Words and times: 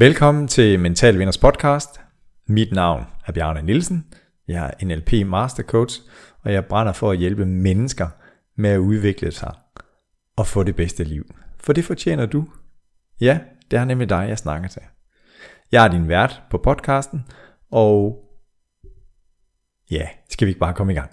Velkommen 0.00 0.48
til 0.48 0.80
Mental 0.80 1.18
Vinders 1.18 1.38
podcast. 1.38 2.00
Mit 2.46 2.72
navn 2.72 3.04
er 3.26 3.32
Bjarne 3.32 3.62
Nielsen. 3.62 4.06
Jeg 4.48 4.74
er 4.80 4.86
NLP 4.86 5.12
Master 5.26 5.62
Coach, 5.62 6.00
og 6.42 6.52
jeg 6.52 6.66
brænder 6.66 6.92
for 6.92 7.10
at 7.10 7.18
hjælpe 7.18 7.46
mennesker 7.46 8.08
med 8.56 8.70
at 8.70 8.78
udvikle 8.78 9.32
sig 9.32 9.54
og 10.36 10.46
få 10.46 10.62
det 10.62 10.76
bedste 10.76 11.04
liv. 11.04 11.34
For 11.60 11.72
det 11.72 11.84
fortjener 11.84 12.26
du. 12.26 12.48
Ja, 13.20 13.38
det 13.70 13.78
er 13.78 13.84
nemlig 13.84 14.08
dig, 14.08 14.26
jeg 14.28 14.38
snakker 14.38 14.68
til. 14.68 14.82
Jeg 15.72 15.84
er 15.84 15.88
din 15.88 16.08
vært 16.08 16.42
på 16.50 16.58
podcasten, 16.58 17.24
og 17.70 18.24
ja, 19.90 20.08
skal 20.30 20.46
vi 20.46 20.50
ikke 20.50 20.60
bare 20.60 20.74
komme 20.74 20.92
i 20.92 20.96
gang? 20.96 21.10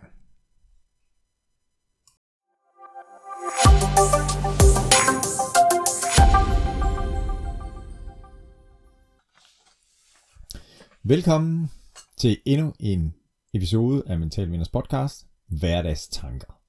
Velkommen 11.08 11.72
til 12.18 12.42
endnu 12.46 12.74
en 12.80 13.16
episode 13.54 14.04
af 14.08 14.20
Mental 14.20 14.52
Vinders 14.52 14.70
podcast, 14.70 15.28
Hverdagstanker. 15.48 16.62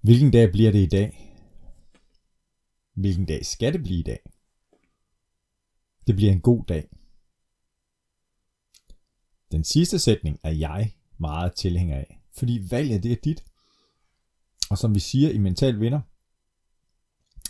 Hvilken 0.00 0.30
dag 0.30 0.52
bliver 0.52 0.72
det 0.72 0.78
i 0.78 0.86
dag? 0.86 1.36
Hvilken 2.94 3.26
dag 3.26 3.46
skal 3.46 3.72
det 3.72 3.82
blive 3.82 3.98
i 3.98 4.02
dag? 4.02 4.20
Det 6.06 6.16
bliver 6.16 6.32
en 6.32 6.40
god 6.40 6.64
dag. 6.64 6.88
Den 9.52 9.64
sidste 9.64 9.98
sætning 9.98 10.40
er 10.42 10.52
jeg 10.52 10.94
meget 11.18 11.54
tilhænger 11.54 11.96
af, 11.96 12.20
fordi 12.32 12.66
valget 12.70 13.02
det 13.02 13.12
er 13.12 13.20
dit. 13.24 13.44
Og 14.70 14.78
som 14.78 14.94
vi 14.94 15.00
siger 15.00 15.30
i 15.30 15.38
Mental 15.38 15.80
Vinder, 15.80 16.00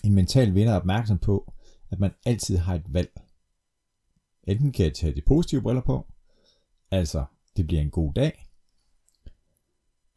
en 0.04 0.14
mental 0.14 0.54
vinder 0.54 0.72
er 0.72 0.76
opmærksom 0.76 1.18
på, 1.18 1.54
at 1.90 2.00
man 2.00 2.14
altid 2.26 2.56
har 2.56 2.74
et 2.74 2.94
valg. 2.94 3.10
Enten 4.50 4.72
kan 4.72 4.84
jeg 4.84 4.94
tage 4.94 5.14
de 5.14 5.22
positive 5.22 5.62
briller 5.62 5.82
på, 5.82 6.12
altså 6.90 7.24
det 7.56 7.66
bliver 7.66 7.82
en 7.82 7.90
god 7.90 8.14
dag, 8.14 8.48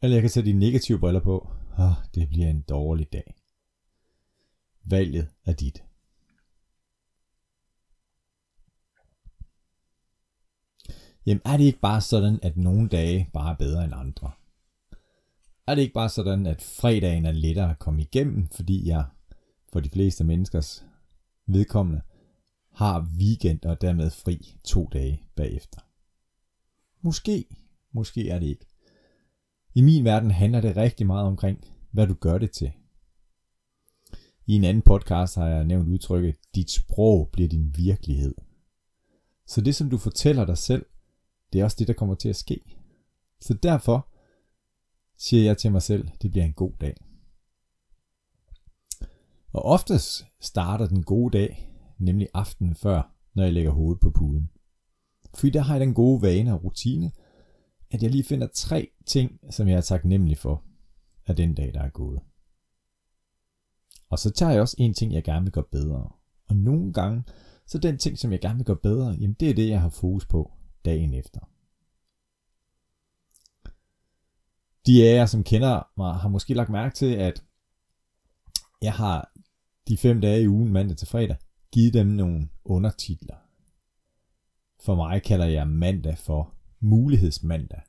eller 0.02 0.16
jeg 0.16 0.22
kan 0.22 0.30
tage 0.30 0.46
de 0.46 0.52
negative 0.52 0.98
briller 0.98 1.20
på, 1.20 1.48
og 1.76 1.94
det 2.14 2.28
bliver 2.28 2.48
en 2.48 2.62
dårlig 2.62 3.12
dag. 3.12 3.34
Valget 4.84 5.28
er 5.44 5.52
dit. 5.52 5.84
Jamen 11.26 11.42
er 11.44 11.56
det 11.56 11.64
ikke 11.64 11.80
bare 11.80 12.00
sådan, 12.00 12.38
at 12.42 12.56
nogle 12.56 12.88
dage 12.88 13.30
bare 13.32 13.52
er 13.52 13.56
bedre 13.56 13.84
end 13.84 13.94
andre? 13.94 14.30
Er 15.66 15.74
det 15.74 15.82
ikke 15.82 15.94
bare 15.94 16.08
sådan, 16.08 16.46
at 16.46 16.62
fredagen 16.62 17.26
er 17.26 17.32
lettere 17.32 17.70
at 17.70 17.78
komme 17.78 18.02
igennem, 18.02 18.48
fordi 18.48 18.88
jeg 18.88 19.04
for 19.72 19.80
de 19.80 19.90
fleste 19.90 20.24
menneskers 20.24 20.84
vedkommende 21.46 22.02
har 22.74 23.10
weekend 23.18 23.64
og 23.64 23.80
dermed 23.80 24.10
fri 24.10 24.58
to 24.64 24.88
dage 24.92 25.22
bagefter. 25.36 25.80
Måske, 27.00 27.44
måske 27.92 28.28
er 28.28 28.38
det 28.38 28.46
ikke. 28.46 28.66
I 29.74 29.80
min 29.80 30.04
verden 30.04 30.30
handler 30.30 30.60
det 30.60 30.76
rigtig 30.76 31.06
meget 31.06 31.26
omkring, 31.26 31.64
hvad 31.90 32.06
du 32.06 32.14
gør 32.14 32.38
det 32.38 32.50
til. 32.50 32.72
I 34.46 34.52
en 34.54 34.64
anden 34.64 34.82
podcast 34.82 35.34
har 35.34 35.46
jeg 35.46 35.64
nævnt 35.64 35.88
udtrykket, 35.88 36.36
dit 36.54 36.70
sprog 36.70 37.28
bliver 37.32 37.48
din 37.48 37.74
virkelighed. 37.76 38.34
Så 39.46 39.60
det 39.60 39.74
som 39.74 39.90
du 39.90 39.98
fortæller 39.98 40.44
dig 40.44 40.58
selv, 40.58 40.86
det 41.52 41.60
er 41.60 41.64
også 41.64 41.76
det 41.78 41.88
der 41.88 41.94
kommer 41.94 42.14
til 42.14 42.28
at 42.28 42.36
ske. 42.36 42.60
Så 43.40 43.54
derfor 43.54 44.08
siger 45.16 45.44
jeg 45.44 45.58
til 45.58 45.72
mig 45.72 45.82
selv, 45.82 46.08
det 46.22 46.30
bliver 46.30 46.44
en 46.44 46.52
god 46.52 46.72
dag. 46.80 46.96
Og 49.52 49.62
oftest 49.64 50.26
starter 50.40 50.86
den 50.86 51.02
gode 51.02 51.38
dag 51.38 51.73
nemlig 52.04 52.28
aftenen 52.34 52.74
før, 52.74 53.12
når 53.34 53.42
jeg 53.42 53.52
lægger 53.52 53.70
hovedet 53.70 54.00
på 54.00 54.10
puden. 54.10 54.50
Fordi 55.34 55.50
der 55.50 55.60
har 55.60 55.74
jeg 55.74 55.80
den 55.80 55.94
gode 55.94 56.22
vane 56.22 56.54
og 56.54 56.64
rutine, 56.64 57.12
at 57.90 58.02
jeg 58.02 58.10
lige 58.10 58.24
finder 58.24 58.48
tre 58.54 58.90
ting, 59.06 59.40
som 59.50 59.68
jeg 59.68 59.76
er 59.76 59.80
taknemmelig 59.80 60.38
for 60.38 60.62
af 61.26 61.36
den 61.36 61.54
dag, 61.54 61.74
der 61.74 61.80
er 61.82 61.90
gået. 61.90 62.20
Og 64.10 64.18
så 64.18 64.30
tager 64.30 64.52
jeg 64.52 64.60
også 64.60 64.76
en 64.78 64.94
ting, 64.94 65.12
jeg 65.12 65.24
gerne 65.24 65.44
vil 65.44 65.52
gøre 65.52 65.64
bedre. 65.72 66.08
Og 66.46 66.56
nogle 66.56 66.92
gange, 66.92 67.24
så 67.66 67.78
den 67.78 67.98
ting, 67.98 68.18
som 68.18 68.32
jeg 68.32 68.40
gerne 68.40 68.56
vil 68.56 68.64
gøre 68.64 68.76
bedre, 68.76 69.10
jamen 69.10 69.36
det 69.40 69.50
er 69.50 69.54
det, 69.54 69.68
jeg 69.68 69.80
har 69.80 69.88
fokus 69.88 70.26
på 70.26 70.52
dagen 70.84 71.14
efter. 71.14 71.40
De 74.86 75.08
af 75.08 75.14
jer, 75.14 75.26
som 75.26 75.44
kender 75.44 75.82
mig, 75.96 76.14
har 76.14 76.28
måske 76.28 76.54
lagt 76.54 76.70
mærke 76.70 76.94
til, 76.94 77.14
at 77.14 77.44
jeg 78.82 78.92
har 78.92 79.32
de 79.88 79.96
fem 79.96 80.20
dage 80.20 80.42
i 80.42 80.48
ugen, 80.48 80.72
mandag 80.72 80.96
til 80.96 81.08
fredag, 81.08 81.36
givet 81.74 81.94
dem 81.94 82.06
nogle 82.06 82.48
undertitler. 82.64 83.36
For 84.80 84.94
mig 84.94 85.22
kalder 85.22 85.46
jeg 85.46 85.68
mandag 85.68 86.18
for 86.18 86.54
mulighedsmandag. 86.80 87.80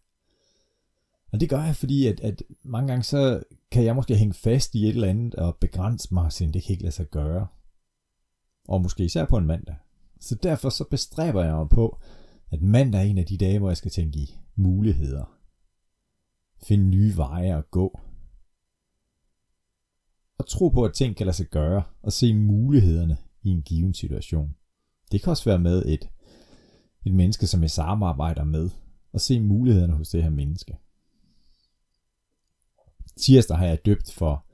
Og 1.32 1.40
det 1.40 1.50
gør 1.50 1.64
jeg, 1.64 1.76
fordi 1.76 2.08
at, 2.08 2.20
at 2.20 2.44
mange 2.64 2.88
gange 2.88 3.04
så 3.04 3.44
kan 3.72 3.84
jeg 3.84 3.96
måske 3.96 4.16
hænge 4.16 4.34
fast 4.34 4.76
i 4.76 4.84
et 4.84 4.90
eller 4.90 5.08
andet 5.08 5.36
og 5.36 5.58
begrænse 5.62 6.14
mig, 6.14 6.32
så 6.32 6.46
det 6.46 6.64
kan 6.64 6.72
ikke 6.72 6.84
lade 6.84 6.96
sig 6.96 7.10
gøre. 7.10 7.48
Og 8.68 8.82
måske 8.82 9.06
især 9.06 9.26
på 9.26 9.38
en 9.38 9.46
mandag. 9.46 9.76
Så 10.20 10.36
derfor 10.36 10.70
så 10.70 10.84
bestræber 10.92 11.44
jeg 11.44 11.56
mig 11.56 11.70
på, 11.70 12.00
at 12.52 12.62
mandag 12.62 13.02
er 13.02 13.06
en 13.06 13.18
af 13.18 13.26
de 13.26 13.38
dage, 13.38 13.60
hvor 13.60 13.70
jeg 13.70 13.78
skal 13.78 13.92
tænke 13.92 14.20
i 14.20 14.40
muligheder. 14.56 15.38
Finde 16.64 16.86
nye 16.86 17.18
veje 17.18 17.58
at 17.58 17.72
gå. 17.72 18.00
Og 20.38 20.48
tro 20.48 20.70
på, 20.70 20.86
at 20.86 20.94
ting 20.94 21.16
kan 21.16 21.26
lade 21.26 21.38
sig 21.38 21.48
gøre, 21.48 21.84
og 22.02 22.14
se 22.14 22.34
mulighederne 22.34 23.18
i 23.46 23.50
en 23.50 23.62
given 23.62 23.94
situation. 23.94 24.56
Det 25.12 25.22
kan 25.22 25.30
også 25.32 25.46
være 25.46 25.60
med 25.60 25.86
et, 25.86 26.10
et 27.06 27.14
menneske, 27.14 27.48
som 27.48 27.62
jeg 27.62 27.72
samarbejder 27.72 28.44
med, 28.44 28.70
og 29.14 29.22
se 29.22 29.40
mulighederne 29.40 29.94
hos 29.94 30.10
det 30.10 30.24
her 30.24 30.30
menneske. 30.30 30.78
Tirsdag 33.18 33.58
har 33.58 33.66
jeg 33.66 33.86
døbt 33.86 34.12
for 34.12 34.46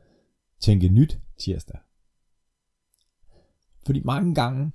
Tænke 0.59 0.89
Nyt 0.89 1.19
tirsdag. 1.37 1.79
Fordi 3.85 4.01
mange 4.03 4.35
gange 4.35 4.71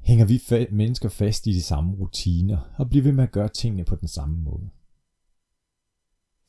hænger 0.00 0.26
vi 0.26 0.36
fa- 0.36 0.74
mennesker 0.74 1.08
fast 1.08 1.46
i 1.46 1.52
de 1.52 1.62
samme 1.62 1.96
rutiner, 1.96 2.74
og 2.78 2.88
bliver 2.88 3.02
ved 3.02 3.12
med 3.12 3.24
at 3.24 3.32
gøre 3.32 3.48
tingene 3.48 3.84
på 3.84 3.96
den 3.96 4.08
samme 4.08 4.36
måde. 4.38 4.70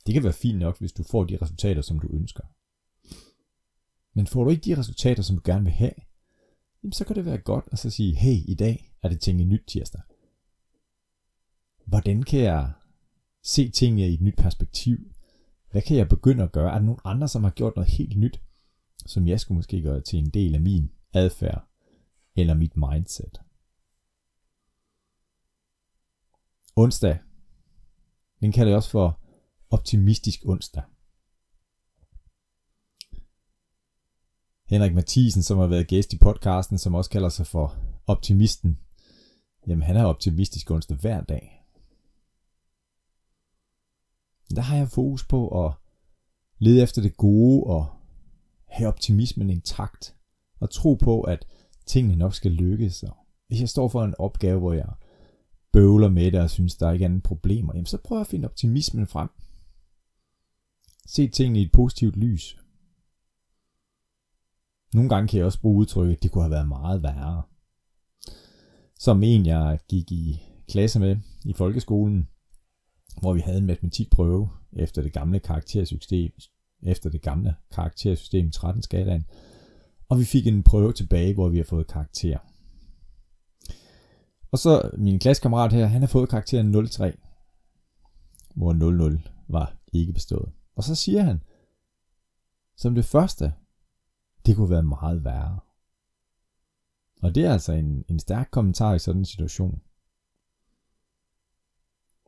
Det 0.06 0.14
kan 0.14 0.24
være 0.24 0.34
fint 0.34 0.60
nok, 0.60 0.80
hvis 0.80 0.92
du 0.92 1.04
får 1.04 1.24
de 1.24 1.38
resultater, 1.42 1.82
som 1.82 2.00
du 2.00 2.08
ønsker. 2.08 2.44
Men 4.14 4.28
får 4.28 4.44
du 4.44 4.50
ikke 4.50 4.66
de 4.66 4.80
resultater, 4.80 5.24
som 5.24 5.36
du 5.36 5.42
gerne 5.46 5.64
vil 5.64 5.74
have, 5.74 5.94
jamen 6.84 6.94
så 6.94 7.06
kan 7.06 7.16
det 7.16 7.26
være 7.26 7.38
godt 7.38 7.66
at 7.72 7.80
så 7.80 7.90
sige, 7.90 8.16
hey, 8.16 8.36
i 8.48 8.56
dag 8.56 8.94
er 9.04 9.10
det 9.10 9.20
tænke 9.20 9.44
nyt 9.44 9.64
tirsdag. 9.68 10.02
Hvordan 11.86 12.24
kan 12.24 12.40
jeg 12.40 12.72
se 13.44 13.70
tingene 13.70 14.10
i 14.10 14.14
et 14.14 14.22
nyt 14.22 14.36
perspektiv? 14.38 14.98
Hvad 15.72 15.82
kan 15.82 15.98
jeg 15.98 16.10
begynde 16.10 16.44
at 16.44 16.52
gøre? 16.52 16.72
Er 16.72 16.78
der 16.78 16.86
nogen 16.86 17.02
andre, 17.04 17.28
som 17.28 17.44
har 17.44 17.52
gjort 17.52 17.76
noget 17.76 17.92
helt 17.92 18.18
nyt, 18.18 18.42
som 19.06 19.28
jeg 19.28 19.40
skulle 19.40 19.56
måske 19.56 19.82
gøre 19.82 20.02
til 20.02 20.20
en 20.20 20.30
del 20.30 20.56
af 20.56 20.62
min 20.62 20.92
adfærd 21.14 21.68
eller 22.36 22.54
mit 22.54 22.78
mindset? 22.78 23.42
Onsdag, 26.76 27.20
den 28.42 28.52
kalder 28.52 28.72
jeg 28.72 28.78
også 28.78 28.90
for 28.90 29.20
optimistisk 29.70 30.40
onsdag. 30.46 30.84
Henrik 34.70 34.94
Mathisen, 34.94 35.44
som 35.44 35.58
har 35.58 35.68
været 35.68 35.88
gæst 35.88 36.14
i 36.14 36.18
podcasten, 36.18 36.78
som 36.78 36.96
også 36.96 37.10
kalder 37.10 37.30
sig 37.30 37.48
for 37.48 37.76
Optimisten. 38.08 38.80
Jamen, 39.68 39.84
han 39.84 39.96
er 39.96 40.04
optimistisk 40.04 40.72
onsdag 40.72 40.98
hver 40.98 41.22
dag. 41.22 41.64
Der 44.56 44.62
har 44.62 44.78
jeg 44.78 44.90
fokus 44.90 45.28
på 45.28 45.66
at 45.66 45.74
lede 46.60 46.82
efter 46.84 47.02
det 47.02 47.18
gode 47.18 47.64
og 47.64 47.88
have 48.66 48.88
optimismen 48.88 49.50
intakt. 49.50 50.16
Og 50.60 50.70
tro 50.70 50.94
på, 50.94 51.22
at 51.22 51.46
tingene 51.86 52.16
nok 52.16 52.34
skal 52.34 52.52
lykkes. 52.52 53.04
Og 53.04 53.18
hvis 53.48 53.60
jeg 53.60 53.70
står 53.70 53.88
for 53.88 54.04
en 54.04 54.16
opgave, 54.20 54.60
hvor 54.60 54.74
jeg 54.74 54.90
bøvler 55.72 56.10
med 56.10 56.32
det 56.32 56.40
og 56.40 56.50
synes, 56.50 56.76
der 56.76 56.88
er 56.88 56.92
ikke 56.92 57.06
andet 57.06 57.24
problemer, 57.24 57.74
jamen 57.74 57.86
så 57.86 57.98
prøver 57.98 58.20
jeg 58.20 58.26
at 58.26 58.32
finde 58.32 58.48
optimismen 58.48 59.08
frem. 59.08 59.30
Se 61.06 61.28
tingene 61.28 61.60
i 61.60 61.64
et 61.64 61.72
positivt 61.72 62.16
lys. 62.16 62.58
Nogle 64.94 65.10
gange 65.10 65.28
kan 65.28 65.38
jeg 65.38 65.46
også 65.46 65.62
bruge 65.62 65.78
udtrykket, 65.78 66.16
at 66.16 66.24
det 66.24 66.32
kunne 66.32 66.44
have 66.44 66.52
været 66.52 66.68
meget 66.68 67.04
værre. 67.04 67.44
Som 69.00 69.24
en, 69.24 69.46
jeg 69.46 69.80
gik 69.90 70.12
i 70.12 70.42
klasse 70.70 71.00
med 71.00 71.18
i 71.46 71.54
folkeskolen, 71.54 72.28
hvor 73.22 73.34
vi 73.34 73.40
havde 73.40 73.58
en 73.58 73.66
matematikprøve 73.66 74.50
efter 74.74 75.02
det 75.02 75.14
gamle 75.14 75.40
karaktersystem, 75.40 76.32
efter 76.84 77.10
det 77.10 77.22
gamle 77.22 77.56
karaktersystem 77.72 78.52
13 78.52 78.84
skalaen, 78.84 79.26
og 80.10 80.20
vi 80.20 80.26
fik 80.26 80.48
en 80.48 80.64
prøve 80.64 80.94
tilbage, 80.94 81.34
hvor 81.34 81.50
vi 81.50 81.58
har 81.58 81.64
fået 81.64 81.88
karakter. 81.88 82.38
Og 84.52 84.58
så 84.60 84.92
min 84.98 85.20
klassekammerat 85.20 85.74
her, 85.74 85.86
han 85.86 86.02
har 86.02 86.08
fået 86.08 86.30
karakteren 86.30 86.88
03, 86.90 87.18
hvor 88.56 88.74
00 88.74 89.22
var 89.48 89.78
ikke 89.94 90.14
bestået. 90.14 90.52
Og 90.76 90.84
så 90.84 90.96
siger 90.96 91.22
han, 91.22 91.42
som 92.78 92.96
det 92.96 93.06
første, 93.06 93.54
det 94.48 94.56
kunne 94.56 94.70
være 94.70 94.84
meget 94.84 95.24
værre. 95.24 95.60
Og 97.22 97.36
det 97.36 97.46
er 97.46 97.54
altså 97.54 97.74
en, 97.74 98.06
en 98.10 98.20
stærk 98.20 98.48
kommentar 98.52 98.94
i 98.94 99.00
sådan 99.00 99.22
en 99.22 99.26
situation. 99.26 99.82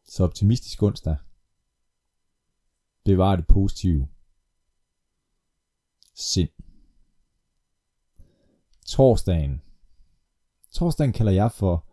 Så 0.04 0.24
optimistisk 0.24 0.83
onsdag. 0.83 1.18
Bevar 3.04 3.36
det 3.36 3.48
positive. 3.48 4.07
Sind. 6.13 6.50
Torsdagen. 8.86 9.62
Torsdagen 10.71 11.13
kalder 11.13 11.31
jeg 11.31 11.51
for 11.51 11.86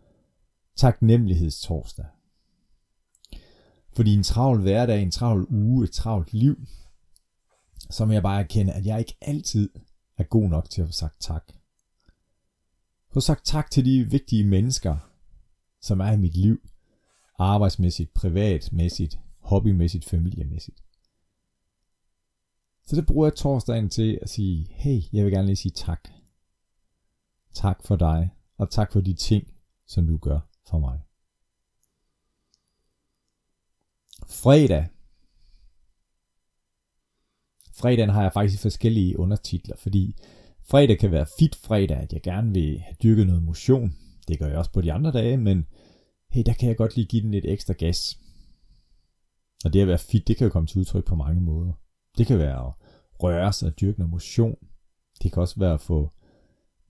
taknemmelighedstorsdag. 0.76 2.06
Fordi 3.92 4.14
en 4.14 4.22
travl 4.22 4.60
hverdag, 4.60 5.02
en 5.02 5.10
travl 5.10 5.46
uge, 5.50 5.84
et 5.84 5.92
travlt 5.92 6.32
liv, 6.32 6.56
så 7.90 8.04
må 8.04 8.12
jeg 8.12 8.22
bare 8.22 8.40
erkende, 8.40 8.72
at 8.72 8.86
jeg 8.86 8.98
ikke 8.98 9.16
altid 9.20 9.70
er 10.16 10.24
god 10.24 10.48
nok 10.48 10.70
til 10.70 10.82
at 10.82 10.88
få 10.88 10.92
sagt 10.92 11.20
tak. 11.20 11.52
Få 13.12 13.20
sagt 13.20 13.44
tak 13.44 13.70
til 13.70 13.84
de 13.84 14.10
vigtige 14.10 14.44
mennesker, 14.44 14.96
som 15.80 16.00
er 16.00 16.12
i 16.12 16.16
mit 16.16 16.36
liv, 16.36 16.68
arbejdsmæssigt, 17.38 18.14
privatmæssigt, 18.14 19.18
hobbymæssigt, 19.38 20.04
familiemæssigt. 20.04 20.82
Så 22.86 22.96
det 22.96 23.06
bruger 23.06 23.26
jeg 23.26 23.34
torsdagen 23.34 23.90
til 23.90 24.18
at 24.22 24.28
sige, 24.30 24.66
hey, 24.70 25.02
jeg 25.12 25.24
vil 25.24 25.32
gerne 25.32 25.46
lige 25.46 25.56
sige 25.56 25.72
tak. 25.72 26.08
Tak 27.54 27.82
for 27.84 27.96
dig, 27.96 28.30
og 28.56 28.70
tak 28.70 28.92
for 28.92 29.00
de 29.00 29.14
ting, 29.14 29.54
som 29.86 30.06
du 30.06 30.16
gør 30.16 30.40
for 30.70 30.78
mig. 30.78 31.00
Fredag. 34.28 34.88
Fredagen 37.78 38.10
har 38.10 38.22
jeg 38.22 38.32
faktisk 38.32 38.62
forskellige 38.62 39.18
undertitler, 39.18 39.76
fordi 39.76 40.16
fredag 40.70 40.98
kan 40.98 41.10
være 41.10 41.26
fit 41.38 41.54
fredag, 41.54 41.96
at 41.96 42.12
jeg 42.12 42.22
gerne 42.22 42.52
vil 42.52 42.80
have 42.80 42.96
dyrket 43.02 43.26
noget 43.26 43.42
motion. 43.42 43.96
Det 44.28 44.38
gør 44.38 44.46
jeg 44.46 44.58
også 44.58 44.72
på 44.72 44.80
de 44.80 44.92
andre 44.92 45.12
dage, 45.12 45.36
men 45.36 45.66
hey, 46.30 46.42
der 46.46 46.52
kan 46.52 46.68
jeg 46.68 46.76
godt 46.76 46.96
lige 46.96 47.06
give 47.06 47.22
den 47.22 47.30
lidt 47.30 47.44
ekstra 47.44 47.74
gas. 47.78 48.18
Og 49.64 49.72
det 49.72 49.80
at 49.80 49.88
være 49.88 49.98
fit, 49.98 50.28
det 50.28 50.36
kan 50.36 50.44
jo 50.44 50.50
komme 50.50 50.66
til 50.66 50.78
udtryk 50.78 51.04
på 51.04 51.14
mange 51.14 51.40
måder. 51.40 51.72
Det 52.18 52.26
kan 52.26 52.38
være 52.38 52.66
at 52.66 52.72
røre 53.22 53.52
sig 53.52 53.68
og 53.68 53.80
dyrke 53.80 53.98
noget 53.98 54.10
motion. 54.10 54.56
Det 55.22 55.32
kan 55.32 55.42
også 55.42 55.60
være 55.60 55.74
at 55.74 55.80
få 55.80 56.10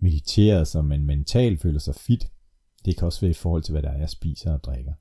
mediteret, 0.00 0.68
så 0.68 0.82
man 0.82 1.04
mentalt 1.04 1.60
føler 1.60 1.78
sig 1.78 1.94
fit. 1.94 2.30
Det 2.84 2.96
kan 2.96 3.06
også 3.06 3.20
være 3.20 3.30
i 3.30 3.34
forhold 3.34 3.62
til, 3.62 3.72
hvad 3.72 3.82
der 3.82 3.90
er, 3.90 3.98
jeg 3.98 4.10
spiser 4.10 4.52
og 4.52 4.64
drikker. 4.64 4.92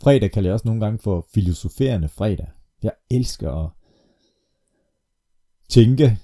Fredag 0.00 0.30
kan 0.30 0.44
jeg 0.44 0.52
også 0.52 0.68
nogle 0.68 0.80
gange 0.80 0.98
få 0.98 1.26
filosoferende 1.34 2.08
fredag. 2.08 2.48
Jeg 2.82 2.92
elsker 3.10 3.52
at 3.52 3.70
tænke, 5.68 6.18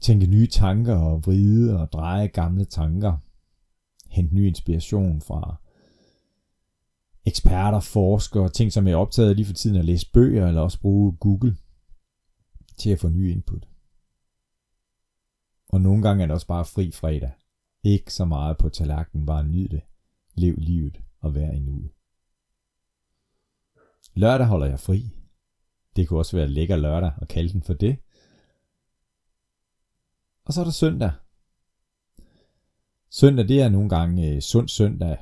tænke 0.00 0.26
nye 0.26 0.46
tanker 0.46 0.96
og 0.96 1.26
vride 1.26 1.80
og 1.80 1.92
dreje 1.92 2.26
gamle 2.26 2.64
tanker. 2.64 3.16
Hente 4.08 4.34
ny 4.34 4.46
inspiration 4.46 5.20
fra 5.20 5.56
eksperter, 7.24 7.80
forskere, 7.80 8.48
ting 8.48 8.72
som 8.72 8.86
jeg 8.86 8.92
er 8.92 8.96
optaget 8.96 9.36
lige 9.36 9.46
for 9.46 9.54
tiden 9.54 9.76
at 9.76 9.84
læse 9.84 10.10
bøger, 10.12 10.48
eller 10.48 10.60
også 10.60 10.80
bruge 10.80 11.16
Google 11.16 11.56
til 12.78 12.90
at 12.90 13.00
få 13.00 13.08
ny 13.08 13.30
input. 13.30 13.68
Og 15.68 15.80
nogle 15.80 16.02
gange 16.02 16.22
er 16.22 16.26
det 16.26 16.34
også 16.34 16.46
bare 16.46 16.64
fri 16.64 16.90
fredag. 16.90 17.32
Ikke 17.82 18.14
så 18.14 18.24
meget 18.24 18.58
på 18.58 18.68
tallerkenen, 18.68 19.26
bare 19.26 19.44
nyd 19.44 19.68
det. 19.68 19.80
Lev 20.34 20.54
livet 20.58 21.00
og 21.20 21.34
vær 21.34 21.50
i 21.50 21.58
nuet. 21.58 21.90
Lørdag 24.14 24.46
holder 24.46 24.66
jeg 24.66 24.80
fri. 24.80 25.19
Det 25.96 26.08
kunne 26.08 26.18
også 26.18 26.36
være 26.36 26.48
lækker 26.48 26.76
lørdag 26.76 27.12
og 27.16 27.28
kalde 27.28 27.52
den 27.52 27.62
for 27.62 27.74
det. 27.74 27.98
Og 30.44 30.52
så 30.52 30.60
er 30.60 30.64
der 30.64 30.72
søndag. 30.72 31.12
Søndag 33.10 33.48
det 33.48 33.62
er 33.62 33.68
nogle 33.68 33.88
gange 33.88 34.34
øh, 34.34 34.40
sund 34.40 34.68
søndag 34.68 35.18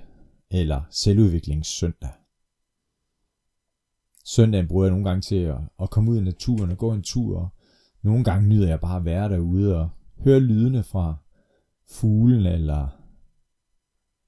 eller 0.51 0.83
selvudviklingssøndag. 0.91 2.11
Søndagen 4.25 4.69
bruger 4.69 4.85
jeg 4.85 4.91
nogle 4.91 5.09
gange 5.09 5.21
til 5.21 5.37
at, 5.37 5.59
at 5.81 5.91
komme 5.91 6.11
ud 6.11 6.19
i 6.19 6.25
naturen 6.25 6.71
og 6.71 6.79
gå 6.79 6.93
en 6.93 7.03
tur. 7.03 7.55
Nogle 8.03 8.25
gange 8.25 8.49
nyder 8.49 8.69
jeg 8.69 8.81
bare 8.81 8.97
at 8.97 9.05
være 9.05 9.29
derude 9.29 9.77
og 9.81 9.91
høre 10.25 10.41
lydene 10.41 10.83
fra 10.83 11.17
fuglen 11.91 12.47
eller 12.47 12.89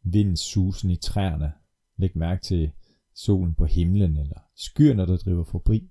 vindens 0.02 0.40
susen 0.40 0.90
i 0.90 0.96
træerne. 0.96 1.52
Læg 1.96 2.16
mærke 2.16 2.42
til 2.42 2.72
solen 3.14 3.54
på 3.54 3.64
himlen 3.64 4.16
eller 4.16 4.40
skyerne, 4.56 5.06
der 5.06 5.16
driver 5.16 5.44
forbi. 5.44 5.90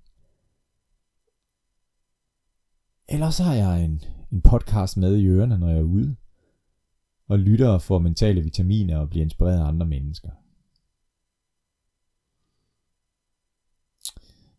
Eller 3.10 3.30
så 3.30 3.42
har 3.42 3.54
jeg 3.54 3.84
en, 3.84 4.02
en 4.32 4.40
podcast 4.40 4.96
med 4.96 5.16
i 5.16 5.26
ørerne, 5.26 5.58
når 5.58 5.68
jeg 5.68 5.78
er 5.78 5.82
ude, 5.82 6.16
og 7.28 7.38
lytter 7.38 7.68
og 7.68 7.82
får 7.82 7.98
mentale 7.98 8.42
vitaminer 8.42 8.98
og 8.98 9.10
bliver 9.10 9.24
inspireret 9.24 9.58
af 9.58 9.64
andre 9.64 9.86
mennesker. 9.86 10.30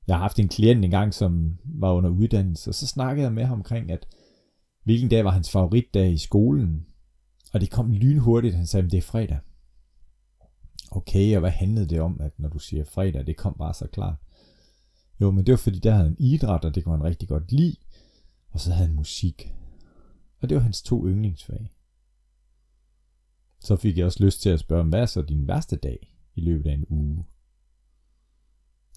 Jeg 0.07 0.15
har 0.15 0.21
haft 0.21 0.39
en 0.39 0.47
klient 0.47 0.85
engang, 0.85 1.13
som 1.13 1.57
var 1.65 1.91
under 1.91 2.09
uddannelse, 2.09 2.69
og 2.69 2.75
så 2.75 2.87
snakkede 2.87 3.23
jeg 3.23 3.33
med 3.33 3.45
ham 3.45 3.59
omkring, 3.59 3.91
at 3.91 4.07
hvilken 4.83 5.09
dag 5.09 5.25
var 5.25 5.31
hans 5.31 5.51
favoritdag 5.51 6.11
i 6.11 6.17
skolen. 6.17 6.85
Og 7.53 7.61
det 7.61 7.71
kom 7.71 7.91
lynhurtigt, 7.91 8.55
han 8.55 8.67
sagde, 8.67 8.85
at 8.85 8.91
det 8.91 8.97
er 8.97 9.01
fredag. 9.01 9.39
Okay, 10.91 11.35
og 11.35 11.39
hvad 11.39 11.49
handlede 11.49 11.89
det 11.89 12.01
om, 12.01 12.21
at 12.21 12.39
når 12.39 12.49
du 12.49 12.59
siger 12.59 12.83
fredag, 12.83 13.27
det 13.27 13.37
kom 13.37 13.55
bare 13.57 13.73
så 13.73 13.87
klart. 13.87 14.15
Jo, 15.21 15.31
men 15.31 15.45
det 15.45 15.51
var 15.51 15.57
fordi, 15.57 15.79
der 15.79 15.91
havde 15.91 16.07
en 16.07 16.19
idræt, 16.19 16.65
og 16.65 16.75
det 16.75 16.83
kunne 16.83 16.97
han 16.97 17.05
rigtig 17.05 17.27
godt 17.27 17.51
lide. 17.51 17.75
Og 18.51 18.59
så 18.59 18.71
havde 18.71 18.87
han 18.87 18.95
musik. 18.95 19.55
Og 20.39 20.49
det 20.49 20.55
var 20.55 20.63
hans 20.63 20.81
to 20.81 21.07
yndlingsfag. 21.07 21.71
Så 23.59 23.75
fik 23.75 23.97
jeg 23.97 24.05
også 24.05 24.23
lyst 24.23 24.41
til 24.41 24.49
at 24.49 24.59
spørge, 24.59 24.89
hvad 24.89 25.01
er 25.01 25.05
så 25.05 25.21
din 25.21 25.47
værste 25.47 25.75
dag 25.75 26.17
i 26.35 26.41
løbet 26.41 26.69
af 26.69 26.73
en 26.73 26.85
uge? 26.89 27.25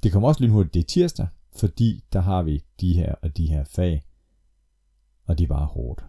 Det 0.03 0.12
kommer 0.12 0.29
også 0.29 0.43
lynhurtigt, 0.43 0.75
det 0.75 0.81
er 0.81 0.85
tirsdag, 0.85 1.29
fordi 1.53 2.05
der 2.12 2.21
har 2.21 2.43
vi 2.43 2.65
de 2.81 2.95
her 2.95 3.15
og 3.15 3.37
de 3.37 3.47
her 3.47 3.65
fag, 3.65 4.03
og 5.25 5.39
det 5.39 5.49
var 5.49 5.65
hårdt. 5.65 6.05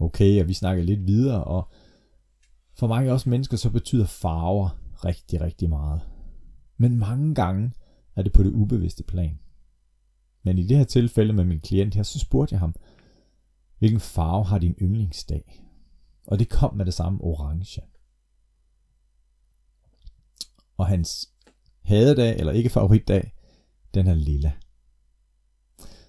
Okay, 0.00 0.42
og 0.42 0.48
vi 0.48 0.54
snakker 0.54 0.84
lidt 0.84 1.06
videre, 1.06 1.44
og 1.44 1.70
for 2.74 2.86
mange 2.86 3.12
også 3.12 3.30
mennesker, 3.30 3.56
så 3.56 3.70
betyder 3.70 4.06
farver 4.06 4.80
rigtig, 5.04 5.40
rigtig 5.40 5.68
meget. 5.68 6.00
Men 6.76 6.96
mange 6.98 7.34
gange 7.34 7.72
er 8.16 8.22
det 8.22 8.32
på 8.32 8.42
det 8.42 8.52
ubevidste 8.52 9.02
plan. 9.02 9.38
Men 10.46 10.58
i 10.58 10.62
det 10.62 10.76
her 10.76 10.84
tilfælde 10.84 11.32
med 11.32 11.44
min 11.44 11.60
klient 11.60 11.94
her, 11.94 12.02
så 12.02 12.18
spurgte 12.18 12.52
jeg 12.52 12.60
ham, 12.60 12.74
hvilken 13.78 14.00
farve 14.00 14.44
har 14.44 14.58
din 14.58 14.74
yndlingsdag? 14.82 15.62
Og 16.26 16.38
det 16.38 16.48
kom 16.48 16.74
med 16.74 16.84
det 16.84 16.94
samme 16.94 17.20
orange. 17.20 17.80
Og 20.76 20.86
hans 20.86 21.30
hadedag, 21.84 22.36
eller 22.38 22.52
ikke 22.52 22.70
favoritdag, 22.70 23.32
den 23.94 24.06
er 24.06 24.14
lilla. 24.14 24.52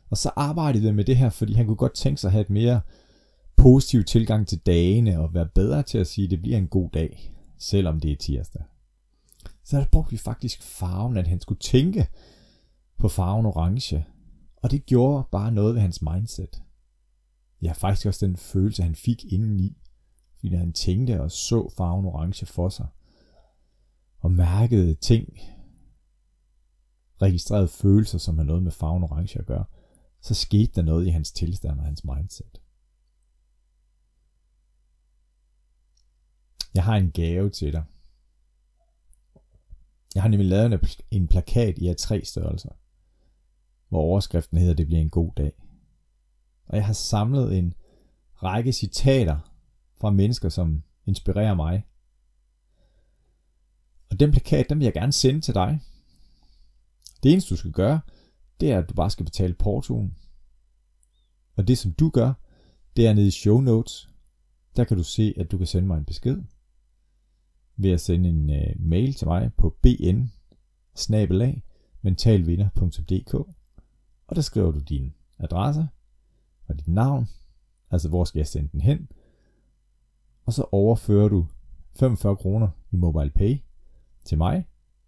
Og 0.10 0.18
så 0.18 0.32
arbejdede 0.36 0.86
jeg 0.86 0.96
med 0.96 1.06
det 1.06 1.18
her, 1.18 1.30
fordi 1.30 1.54
han 1.54 1.66
kunne 1.66 1.78
godt 1.78 1.96
tænke 1.96 2.22
sig 2.22 2.28
at 2.28 2.32
have 2.32 2.42
et 2.42 2.50
mere 2.50 2.82
positiv 3.56 4.04
tilgang 4.04 4.48
til 4.48 4.60
dagene, 4.60 5.20
og 5.20 5.34
være 5.34 5.50
bedre 5.56 5.84
til 5.84 5.98
at 5.98 6.08
sige, 6.08 6.26
at 6.26 6.32
det 6.32 6.42
bliver 6.42 6.58
en 6.58 6.68
god 6.68 6.90
dag, 6.94 7.34
selvom 7.58 8.00
det 8.00 8.12
er 8.12 8.16
tirsdag. 8.16 8.64
Så 9.64 9.78
der 9.78 9.86
brugte 9.92 10.12
vi 10.12 10.18
faktisk 10.18 10.64
farven, 10.64 11.18
at 11.18 11.28
han 11.28 11.42
skulle 11.42 11.60
tænke 11.60 12.08
på 12.98 13.10
farven 13.10 13.46
orange. 13.46 14.06
Og 14.68 14.72
det 14.72 14.86
gjorde 14.86 15.28
bare 15.32 15.52
noget 15.52 15.76
ved 15.76 15.82
hans 15.82 16.02
mindset. 16.02 16.64
Ja, 17.62 17.72
faktisk 17.72 18.08
også 18.08 18.26
den 18.26 18.38
følelse, 18.38 18.84
han 18.84 18.96
fik 18.96 19.26
indeni, 19.26 19.78
fordi 20.40 20.56
han 20.56 20.74
tænkte 20.74 21.22
og 21.22 21.32
så 21.32 21.70
farven 21.78 22.06
orange 22.06 22.46
for 22.46 22.70
sig, 22.70 22.88
og 24.20 24.32
mærkede 24.32 24.96
ting, 24.96 25.40
registrerede 27.22 27.68
følelser, 27.68 28.18
som 28.18 28.38
har 28.38 28.46
noget 28.46 28.64
med 28.64 28.72
farven 28.72 29.04
orange 29.04 29.40
at 29.40 29.46
gøre, 29.46 29.66
så 30.22 30.34
skete 30.34 30.72
der 30.76 30.82
noget 30.82 31.06
i 31.06 31.10
hans 31.10 31.32
tilstand 31.32 31.80
og 31.80 31.86
hans 31.86 32.04
mindset. 32.04 32.62
Jeg 36.74 36.84
har 36.84 36.96
en 36.96 37.12
gave 37.12 37.50
til 37.50 37.74
dig. 37.74 37.84
Jeg 40.16 40.24
har 40.24 40.30
nemlig 40.30 40.50
lavet 40.50 41.02
en 41.12 41.28
plakat 41.28 41.78
i 41.78 41.90
A3 41.90 42.24
størrelser, 42.24 42.72
hvor 43.90 44.00
overskriften 44.00 44.58
hedder, 44.58 44.74
det 44.74 44.86
bliver 44.86 45.02
en 45.02 45.10
god 45.10 45.32
dag. 45.38 45.52
Og 46.68 46.78
jeg 46.78 46.86
har 46.86 46.94
samlet 46.94 47.58
en 47.58 47.74
række 48.34 48.74
citater 48.74 49.40
fra 49.98 50.10
mennesker, 50.10 50.50
som 50.50 50.84
inspirerer 51.06 51.56
mig. 51.56 51.86
Og 54.10 54.20
den 54.20 54.32
plakat, 54.32 54.70
den 54.70 54.80
vil 54.80 54.86
jeg 54.86 54.94
gerne 54.94 55.12
sende 55.12 55.42
til 55.42 55.54
dig. 55.54 55.80
Det 57.24 57.32
eneste, 57.32 57.50
du 57.50 57.56
skal 57.56 57.72
gøre, 57.72 58.02
det 58.60 58.72
er, 58.72 58.80
at 58.80 58.90
du 58.90 58.94
bare 58.94 59.10
skal 59.10 59.26
betale 59.26 59.54
portoen. 59.54 60.18
Og 61.56 61.68
det, 61.68 61.78
som 61.78 61.92
du 61.92 62.10
gør, 62.10 62.34
det 62.96 63.08
er 63.08 63.14
nede 63.14 63.28
i 63.28 63.32
show 63.32 63.62
notes. 63.62 64.10
Der 64.76 64.84
kan 64.84 64.98
du 64.98 65.04
se, 65.04 65.34
at 65.38 65.52
du 65.52 65.58
kan 65.58 65.68
sende 65.68 65.88
mig 65.88 65.98
en 65.98 66.06
besked 66.06 66.44
ved 67.78 67.92
at 67.92 68.02
sende 68.02 68.30
en 68.30 68.50
uh, 68.50 68.82
mail 68.82 69.14
til 69.14 69.28
mig 69.28 69.52
på 69.58 69.78
bn 69.82 70.22
mentalvinder.dk 72.02 73.58
og 74.28 74.36
der 74.36 74.42
skriver 74.42 74.72
du 74.72 74.80
din 74.80 75.14
adresse, 75.40 75.88
og 76.68 76.80
dit 76.80 76.88
navn, 76.88 77.30
altså 77.92 78.10
hvor 78.10 78.24
skal 78.24 78.40
jeg 78.40 78.48
sende 78.48 78.70
den 78.72 78.82
hen, 78.82 79.08
og 80.46 80.54
så 80.54 80.66
overfører 80.72 81.30
du 81.30 81.48
45 81.96 82.36
kroner 82.36 82.70
i 82.92 82.96
mobile 82.96 83.30
pay 83.30 83.58
til 84.26 84.38
mig 84.38 84.68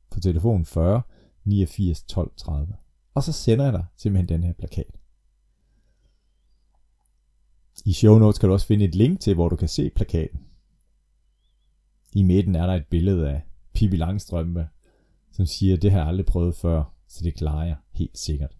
på 0.09 0.19
telefon 0.19 0.65
40 0.65 1.01
89 1.43 2.03
12 2.03 2.31
30. 2.37 2.75
Og 3.13 3.23
så 3.23 3.31
sender 3.31 3.65
jeg 3.65 3.73
dig 3.73 3.85
simpelthen 3.95 4.29
den 4.29 4.43
her 4.43 4.53
plakat. 4.53 4.99
I 7.85 7.93
show 7.93 8.17
notes 8.17 8.39
kan 8.39 8.49
du 8.49 8.53
også 8.53 8.67
finde 8.67 8.85
et 8.85 8.95
link 8.95 9.19
til, 9.19 9.35
hvor 9.35 9.49
du 9.49 9.55
kan 9.55 9.67
se 9.67 9.89
plakaten. 9.89 10.39
I 12.13 12.23
midten 12.23 12.55
er 12.55 12.65
der 12.65 12.73
et 12.73 12.87
billede 12.89 13.29
af 13.29 13.41
Pippi 13.73 13.97
Langstrømpe, 13.97 14.67
som 15.31 15.45
siger, 15.45 15.77
det 15.77 15.91
har 15.91 15.99
jeg 15.99 16.07
aldrig 16.07 16.25
prøvet 16.25 16.55
før, 16.55 16.83
så 17.07 17.23
det 17.23 17.35
klarer 17.35 17.65
jeg 17.65 17.77
helt 17.91 18.17
sikkert. 18.17 18.58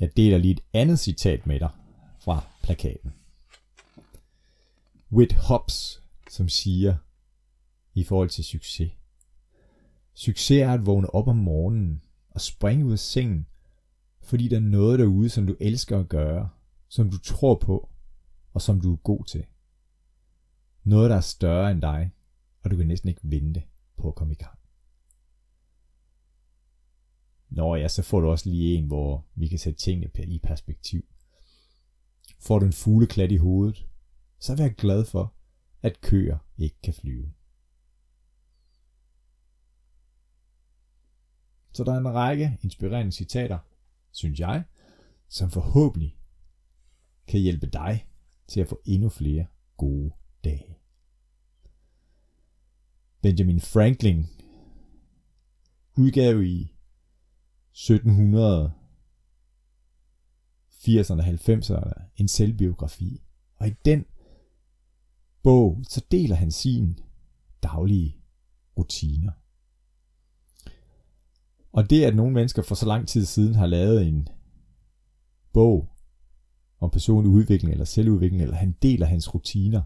Jeg 0.00 0.16
deler 0.16 0.38
lige 0.38 0.52
et 0.52 0.60
andet 0.72 0.98
citat 0.98 1.46
med 1.46 1.60
dig 1.60 1.70
fra 2.18 2.44
plakaten. 2.62 3.12
Whit 5.12 5.32
Hobbs, 5.32 6.02
som 6.30 6.48
siger, 6.48 6.96
i 7.94 8.04
forhold 8.04 8.28
til 8.28 8.44
succes. 8.44 8.92
Succes 10.14 10.62
er 10.62 10.72
at 10.72 10.86
vågne 10.86 11.14
op 11.14 11.28
om 11.28 11.36
morgenen 11.36 12.02
og 12.30 12.40
springe 12.40 12.86
ud 12.86 12.92
af 12.92 12.98
sengen, 12.98 13.46
fordi 14.22 14.48
der 14.48 14.56
er 14.56 14.60
noget 14.60 14.98
derude, 14.98 15.28
som 15.28 15.46
du 15.46 15.56
elsker 15.60 16.00
at 16.00 16.08
gøre, 16.08 16.48
som 16.88 17.10
du 17.10 17.18
tror 17.18 17.54
på, 17.54 17.88
og 18.52 18.62
som 18.62 18.80
du 18.80 18.92
er 18.92 18.96
god 18.96 19.24
til. 19.24 19.44
Noget, 20.84 21.10
der 21.10 21.16
er 21.16 21.20
større 21.20 21.70
end 21.70 21.82
dig, 21.82 22.10
og 22.62 22.70
du 22.70 22.76
kan 22.76 22.86
næsten 22.86 23.08
ikke 23.08 23.20
vente 23.24 23.62
på 23.96 24.08
at 24.08 24.14
komme 24.14 24.32
i 24.32 24.36
gang. 24.36 24.59
Nå 27.50 27.74
ja, 27.74 27.88
så 27.88 28.02
får 28.02 28.20
du 28.20 28.28
også 28.28 28.48
lige 28.48 28.74
en, 28.74 28.86
hvor 28.86 29.26
vi 29.34 29.48
kan 29.48 29.58
sætte 29.58 29.78
tingene 29.78 30.10
i 30.26 30.38
perspektiv. 30.38 31.04
Får 32.38 32.58
du 32.58 32.66
en 32.66 32.72
fugleklat 32.72 33.32
i 33.32 33.36
hovedet, 33.36 33.86
så 34.38 34.56
vær 34.56 34.68
glad 34.68 35.04
for, 35.04 35.34
at 35.82 36.00
køer 36.00 36.38
ikke 36.58 36.76
kan 36.82 36.94
flyve. 36.94 37.32
Så 41.72 41.84
der 41.84 41.92
er 41.92 41.98
en 41.98 42.14
række 42.14 42.58
inspirerende 42.62 43.12
citater, 43.12 43.58
synes 44.12 44.40
jeg, 44.40 44.64
som 45.28 45.50
forhåbentlig 45.50 46.18
kan 47.26 47.40
hjælpe 47.40 47.66
dig 47.66 48.06
til 48.48 48.60
at 48.60 48.68
få 48.68 48.80
endnu 48.84 49.08
flere 49.08 49.46
gode 49.76 50.12
dage. 50.44 50.78
Benjamin 53.22 53.60
Franklin 53.60 54.26
udgav 55.96 56.42
i 56.42 56.72
1780'erne 57.74 58.72
og 61.12 61.26
90'erne 61.26 62.02
en 62.16 62.28
selvbiografi, 62.28 63.22
og 63.56 63.68
i 63.68 63.74
den 63.84 64.04
bog 65.42 65.84
så 65.88 66.04
deler 66.10 66.36
han 66.36 66.50
sine 66.50 66.96
daglige 67.62 68.16
rutiner. 68.78 69.32
Og 71.72 71.90
det, 71.90 72.04
at 72.04 72.16
nogle 72.16 72.34
mennesker 72.34 72.62
for 72.62 72.74
så 72.74 72.86
lang 72.86 73.08
tid 73.08 73.24
siden 73.24 73.54
har 73.54 73.66
lavet 73.66 74.06
en 74.06 74.28
bog 75.52 75.88
om 76.78 76.90
personlig 76.90 77.30
udvikling 77.30 77.72
eller 77.72 77.84
selvudvikling, 77.84 78.42
eller 78.42 78.56
han 78.56 78.76
deler 78.82 79.06
hans 79.06 79.34
rutiner 79.34 79.82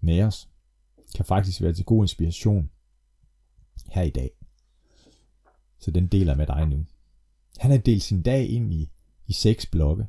med 0.00 0.22
os, 0.22 0.48
kan 1.14 1.24
faktisk 1.24 1.62
være 1.62 1.72
til 1.72 1.84
god 1.84 2.04
inspiration 2.04 2.70
her 3.86 4.02
i 4.02 4.10
dag. 4.10 4.45
Så 5.86 5.90
den 5.92 6.06
deler 6.06 6.32
jeg 6.32 6.36
med 6.36 6.46
dig 6.46 6.66
nu. 6.66 6.84
Han 7.58 7.70
har 7.70 7.78
delt 7.78 8.02
sin 8.02 8.22
dag 8.22 8.48
ind 8.48 8.74
i, 8.74 8.90
i 9.26 9.32
seks 9.32 9.66
blokke. 9.66 10.06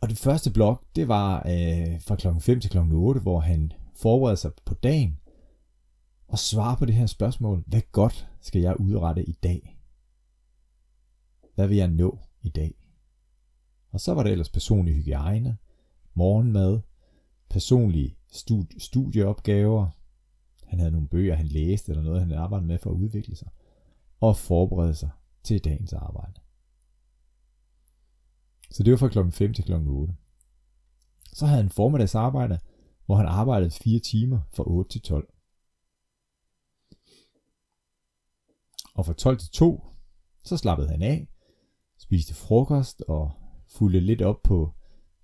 Og 0.00 0.08
det 0.08 0.18
første 0.18 0.50
blok, 0.50 0.84
det 0.96 1.08
var 1.08 1.38
øh, 1.38 2.00
fra 2.00 2.16
klokken 2.16 2.40
5 2.40 2.60
til 2.60 2.70
klokken 2.70 2.92
8, 2.92 3.20
hvor 3.20 3.40
han 3.40 3.72
forbereder 3.94 4.36
sig 4.36 4.50
på 4.64 4.74
dagen 4.74 5.18
og 6.28 6.38
svarer 6.38 6.76
på 6.76 6.84
det 6.84 6.94
her 6.94 7.06
spørgsmål. 7.06 7.64
Hvad 7.66 7.80
godt 7.92 8.28
skal 8.40 8.60
jeg 8.60 8.80
udrette 8.80 9.24
i 9.24 9.32
dag? 9.32 9.78
Hvad 11.54 11.68
vil 11.68 11.76
jeg 11.76 11.88
nå 11.88 12.18
i 12.42 12.48
dag? 12.48 12.74
Og 13.90 14.00
så 14.00 14.14
var 14.14 14.22
det 14.22 14.32
ellers 14.32 14.50
personlig 14.50 14.94
hygiejne, 14.94 15.56
morgenmad, 16.14 16.80
personlige 17.50 18.16
studieopgaver. 18.78 19.88
Han 20.68 20.78
havde 20.78 20.92
nogle 20.92 21.08
bøger, 21.08 21.34
han 21.34 21.46
læste, 21.46 21.92
eller 21.92 22.02
noget, 22.02 22.20
han 22.20 22.32
arbejdede 22.32 22.66
med 22.66 22.78
for 22.78 22.90
at 22.90 22.94
udvikle 22.94 23.36
sig. 23.36 23.48
Og 24.20 24.36
forberede 24.36 24.94
sig 24.94 25.10
til 25.42 25.64
dagens 25.64 25.92
arbejde. 25.92 26.40
Så 28.70 28.82
det 28.82 28.90
var 28.90 28.96
fra 28.96 29.08
klokken 29.08 29.32
5 29.32 29.54
til 29.54 29.64
klokken 29.64 29.88
8. 29.88 30.14
Så 31.32 31.46
havde 31.46 31.62
han 31.62 31.70
formiddags 31.70 32.14
arbejde, 32.14 32.58
hvor 33.06 33.16
han 33.16 33.26
arbejdede 33.26 33.70
4 33.70 33.98
timer 33.98 34.40
fra 34.52 34.64
8 34.66 34.90
til 34.90 35.02
12. 35.02 35.34
Og 38.94 39.06
fra 39.06 39.12
12 39.12 39.38
til 39.38 39.50
2, 39.50 39.84
så 40.42 40.56
slappede 40.56 40.88
han 40.88 41.02
af, 41.02 41.28
spiste 41.98 42.34
frokost 42.34 43.02
og 43.02 43.30
fulgte 43.68 44.00
lidt 44.00 44.22
op 44.22 44.42
på 44.42 44.74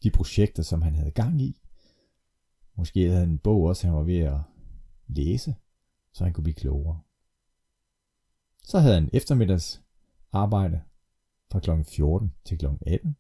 de 0.03 0.11
projekter, 0.11 0.63
som 0.63 0.83
han 0.83 0.95
havde 0.95 1.11
gang 1.11 1.41
i. 1.41 1.61
Måske 2.77 3.01
havde 3.01 3.21
han 3.21 3.29
en 3.29 3.39
bog 3.39 3.63
også, 3.63 3.87
han 3.87 3.97
var 3.97 4.03
ved 4.03 4.19
at 4.19 4.41
læse, 5.07 5.55
så 6.13 6.25
han 6.25 6.33
kunne 6.33 6.45
blive 6.45 6.55
klogere. 6.55 7.01
Så 8.63 8.79
havde 8.79 8.95
han 8.95 9.11
eftermiddags 9.13 9.83
arbejde 10.33 10.83
fra 11.53 11.61
kl. 11.61 11.71
14 11.85 12.35
til 12.45 12.59
kl. 12.59 12.67
18. 12.87 13.17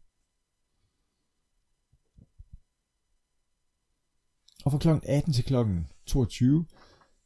Og 4.64 4.72
fra 4.72 4.78
kl. 4.78 4.88
18 5.08 5.32
til 5.32 5.44
kl. 5.44 5.54
22, 6.06 6.66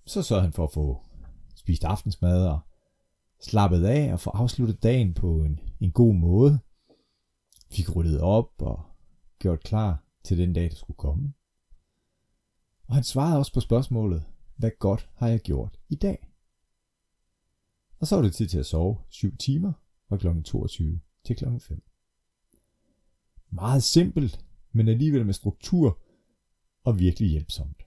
så 0.07 0.23
sørgede 0.23 0.43
han 0.43 0.53
for 0.53 0.65
at 0.65 0.73
få 0.73 1.05
spist 1.55 1.85
aftensmad 1.85 2.47
og 2.47 2.61
slappet 3.41 3.85
af 3.85 4.13
og 4.13 4.21
få 4.21 4.31
afsluttet 4.31 4.83
dagen 4.83 5.15
på 5.15 5.43
en, 5.43 5.61
en 5.81 5.93
god 5.93 6.15
måde. 6.15 6.59
Fik 7.71 7.97
ryddet 7.97 8.21
op 8.21 8.53
og 8.59 8.83
gjort 9.39 9.63
klar 9.63 10.05
til 10.25 10.39
den 10.39 10.53
dag, 10.53 10.71
der 10.71 10.77
skulle 10.77 10.97
komme. 10.97 11.33
Og 12.87 12.95
han 12.95 13.05
svarede 13.05 13.39
også 13.39 13.53
på 13.53 13.61
spørgsmålet, 13.61 14.25
hvad 14.59 14.71
godt 14.79 15.09
har 15.15 15.29
jeg 15.29 15.41
gjort 15.41 15.79
i 15.89 15.95
dag? 15.95 16.29
Og 17.99 18.07
så 18.07 18.17
var 18.17 18.23
det 18.23 18.35
tid 18.35 18.49
til 18.49 18.59
at 18.59 18.67
sove 18.67 18.99
7 19.09 19.37
timer 19.37 19.73
fra 20.09 20.17
kl. 20.17 20.43
22 20.43 21.01
til 21.25 21.37
kl. 21.37 21.45
5. 21.61 21.83
Meget 23.51 23.83
simpelt, 23.83 24.45
men 24.73 24.89
alligevel 24.89 25.27
med 25.27 25.35
struktur 25.35 25.99
og 26.85 26.99
virkelig 26.99 27.31
hjælpsomt. 27.31 27.83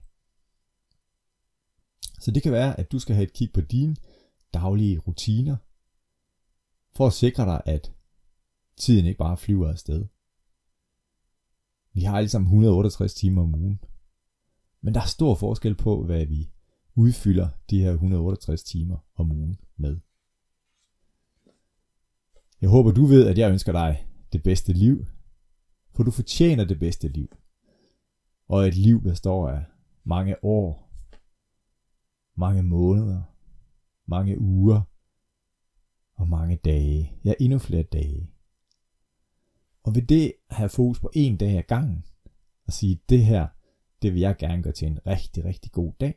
Så 2.20 2.30
det 2.30 2.42
kan 2.42 2.52
være, 2.52 2.80
at 2.80 2.92
du 2.92 2.98
skal 2.98 3.14
have 3.14 3.26
et 3.26 3.32
kig 3.32 3.52
på 3.52 3.60
dine 3.60 3.96
daglige 4.54 4.98
rutiner, 4.98 5.56
for 6.96 7.06
at 7.06 7.12
sikre 7.12 7.44
dig, 7.44 7.62
at 7.66 7.92
tiden 8.76 9.06
ikke 9.06 9.18
bare 9.18 9.36
flyver 9.36 9.68
afsted. 9.68 10.06
Vi 11.92 12.02
har 12.02 12.16
alle 12.16 12.28
sammen 12.28 12.46
168 12.46 13.14
timer 13.14 13.42
om 13.42 13.54
ugen. 13.54 13.80
Men 14.80 14.94
der 14.94 15.00
er 15.00 15.06
stor 15.06 15.34
forskel 15.34 15.74
på, 15.74 16.04
hvad 16.04 16.26
vi 16.26 16.50
udfylder 16.94 17.48
de 17.70 17.80
her 17.80 17.90
168 17.90 18.62
timer 18.62 18.96
om 19.14 19.32
ugen 19.32 19.58
med. 19.76 20.00
Jeg 22.60 22.70
håber, 22.70 22.92
du 22.92 23.06
ved, 23.06 23.28
at 23.28 23.38
jeg 23.38 23.50
ønsker 23.50 23.72
dig 23.72 24.06
det 24.32 24.42
bedste 24.42 24.72
liv, 24.72 25.06
for 25.94 26.02
du 26.02 26.10
fortjener 26.10 26.64
det 26.64 26.78
bedste 26.78 27.08
liv. 27.08 27.36
Og 28.48 28.68
et 28.68 28.74
liv 28.74 29.02
består 29.02 29.48
af 29.48 29.64
mange 30.04 30.44
år, 30.44 30.92
mange 32.34 32.62
måneder, 32.62 33.22
mange 34.06 34.40
uger 34.40 34.82
og 36.14 36.28
mange 36.28 36.56
dage, 36.56 37.12
ja 37.24 37.34
endnu 37.40 37.58
flere 37.58 37.82
dage. 37.82 38.30
Og 39.82 39.94
ved 39.94 40.02
det 40.02 40.32
have 40.50 40.68
fokus 40.68 41.00
på 41.00 41.10
en 41.14 41.36
dag 41.36 41.58
ad 41.58 41.62
gangen, 41.62 42.04
og 42.66 42.72
sige, 42.72 43.00
det 43.08 43.24
her, 43.24 43.48
det 44.02 44.12
vil 44.12 44.20
jeg 44.20 44.36
gerne 44.36 44.62
gøre 44.62 44.72
til 44.72 44.88
en 44.88 45.06
rigtig, 45.06 45.44
rigtig 45.44 45.72
god 45.72 45.92
dag, 46.00 46.14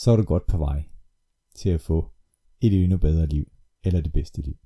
så 0.00 0.10
er 0.10 0.16
du 0.16 0.22
godt 0.22 0.46
på 0.46 0.58
vej 0.58 0.84
til 1.54 1.68
at 1.68 1.80
få 1.80 2.12
et 2.60 2.82
endnu 2.82 2.98
bedre 2.98 3.26
liv, 3.26 3.52
eller 3.84 4.00
det 4.00 4.12
bedste 4.12 4.42
liv. 4.42 4.56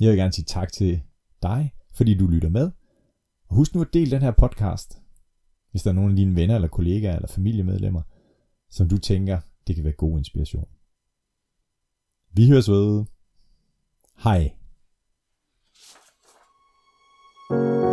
Jeg 0.00 0.10
vil 0.10 0.18
gerne 0.18 0.32
sige 0.32 0.44
tak 0.44 0.72
til 0.72 1.02
dig, 1.42 1.74
fordi 1.94 2.18
du 2.18 2.26
lytter 2.26 2.48
med. 2.48 2.70
Og 3.48 3.56
husk 3.56 3.74
nu 3.74 3.80
at 3.80 3.92
dele 3.92 4.10
den 4.10 4.22
her 4.22 4.30
podcast, 4.30 4.98
hvis 5.70 5.82
der 5.82 5.90
er 5.90 5.94
nogen 5.94 6.10
af 6.10 6.16
dine 6.16 6.36
venner 6.36 6.54
eller 6.54 6.68
kollegaer 6.68 7.16
eller 7.16 7.28
familiemedlemmer, 7.28 8.02
som 8.70 8.88
du 8.88 8.98
tænker, 8.98 9.40
det 9.66 9.74
kan 9.74 9.84
være 9.84 9.92
god 9.92 10.18
inspiration. 10.18 10.68
Vi 12.32 12.48
høres 12.48 12.68
ved. 12.68 13.04
Hej. 14.24 14.56
thank 17.50 17.78
you 17.78 17.83